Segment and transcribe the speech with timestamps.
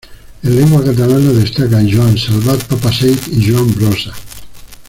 [0.41, 4.11] En lengua catalana, destacan Joan Salvat-Papasseit y Joan Brossa.